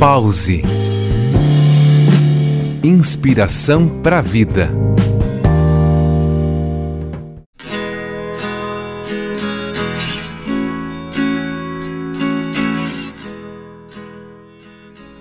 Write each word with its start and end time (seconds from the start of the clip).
Pause. 0.00 0.62
Inspiração 2.82 4.00
para 4.00 4.20
a 4.20 4.22
vida. 4.22 4.70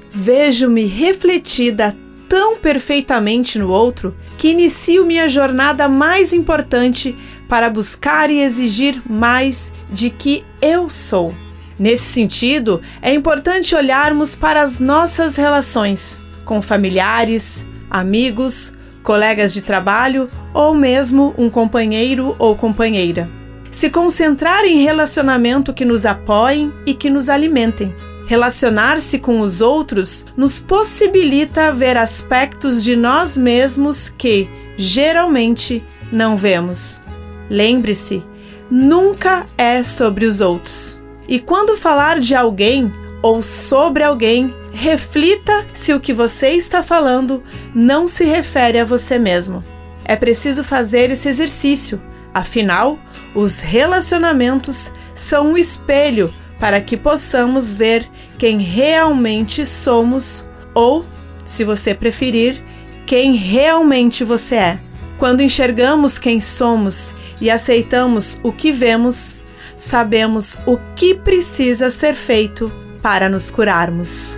Vejo-me 0.10 0.86
refletida 0.86 1.94
tão 2.30 2.56
perfeitamente 2.56 3.60
no 3.60 3.70
outro 3.70 4.16
que 4.38 4.48
inicio 4.48 5.06
minha 5.06 5.28
jornada 5.28 5.90
mais 5.90 6.32
importante 6.32 7.18
para 7.50 7.70
buscar 7.70 8.30
e 8.30 8.40
exigir 8.40 9.04
mais 9.06 9.74
de 9.92 10.10
que 10.10 10.46
eu 10.62 10.90
sou. 10.90 11.36
Nesse 11.80 12.12
sentido, 12.12 12.82
é 13.02 13.14
importante 13.14 13.74
olharmos 13.74 14.36
para 14.36 14.62
as 14.62 14.80
nossas 14.80 15.36
relações 15.38 16.22
com 16.44 16.62
familiares, 16.62 17.66
amigos, 17.90 18.74
colegas 19.02 19.54
de 19.54 19.62
trabalho 19.62 20.30
ou 20.54 20.76
mesmo 20.76 21.34
um 21.38 21.50
companheiro 21.50 22.36
ou 22.38 22.56
companheira. 22.56 23.30
Se 23.72 23.90
concentrar 23.90 24.66
em 24.66 24.84
relacionamento 24.84 25.74
que 25.74 25.86
nos 25.86 26.06
apoiem 26.06 26.74
e 26.86 26.94
que 26.94 27.10
nos 27.10 27.30
alimentem 27.30 27.96
Relacionar-se 28.30 29.18
com 29.18 29.42
os 29.42 29.60
outros 29.60 30.24
nos 30.38 30.60
possibilita 30.60 31.74
ver 31.74 31.98
aspectos 31.98 32.84
de 32.84 32.96
nós 32.96 33.36
mesmos 33.36 34.08
que, 34.08 34.48
geralmente, 34.78 35.84
não 36.12 36.38
vemos. 36.38 37.02
Lembre-se, 37.50 38.24
nunca 38.70 39.48
é 39.58 39.82
sobre 39.82 40.28
os 40.28 40.42
outros. 40.42 40.99
E 41.30 41.38
quando 41.38 41.78
falar 41.78 42.20
de 42.20 42.34
alguém 42.34 42.92
ou 43.22 43.44
sobre 43.44 44.02
alguém, 44.02 44.52
reflita 44.74 45.68
se 45.74 45.94
o 45.94 46.00
que 46.00 46.12
você 46.12 46.50
está 46.50 46.82
falando 46.82 47.44
não 47.74 48.08
se 48.08 48.24
refere 48.24 48.80
a 48.80 48.84
você 48.84 49.20
mesmo. 49.20 49.64
É 50.04 50.16
preciso 50.16 50.64
fazer 50.64 51.12
esse 51.12 51.30
exercício, 51.30 52.02
afinal, 52.34 52.98
os 53.36 53.60
relacionamentos 53.60 54.92
são 55.14 55.52
um 55.52 55.58
espelho 55.58 56.34
para 56.60 56.82
que 56.82 56.98
possamos 56.98 57.76
ver 57.76 58.10
quem 58.40 58.58
realmente 58.58 59.68
somos 59.68 60.50
ou, 60.74 61.06
se 61.46 61.64
você 61.64 61.94
preferir, 61.94 62.64
quem 63.06 63.36
realmente 63.36 64.24
você 64.24 64.56
é. 64.56 64.80
Quando 65.20 65.44
enxergamos 65.44 66.18
quem 66.18 66.42
somos 66.42 67.14
e 67.40 67.52
aceitamos 67.52 68.40
o 68.42 68.52
que 68.52 68.72
vemos, 68.72 69.38
sabemos 69.80 70.62
o 70.66 70.78
que 70.94 71.16
precisa 71.16 71.90
ser 71.90 72.14
feito 72.14 72.70
para 73.02 73.30
nos 73.30 73.50
curarmos. 73.50 74.38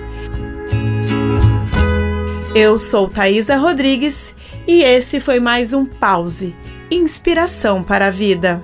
Eu 2.53 2.77
sou 2.77 3.09
Thaisa 3.09 3.57
Rodrigues 3.57 4.35
e 4.67 4.83
esse 4.83 5.19
foi 5.19 5.39
mais 5.39 5.73
um 5.73 5.85
Pause 5.85 6.55
Inspiração 6.91 7.83
para 7.83 8.07
a 8.07 8.11
Vida. 8.11 8.63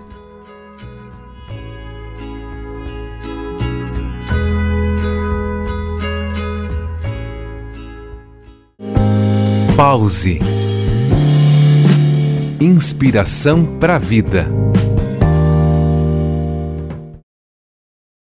Pause. 9.75 10.39
Inspiração 12.59 13.77
para 13.79 13.95
a 13.95 13.99
vida. 13.99 14.47